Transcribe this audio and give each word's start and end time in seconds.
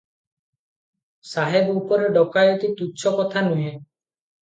ସାହେବ 1.33 1.77
ଉପରେ 1.83 2.09
ଡକାଏତି 2.17 2.73
ତୁଚ୍ଛ 2.83 3.17
କଥା 3.23 3.49
ନୁହେଁ। 3.53 3.73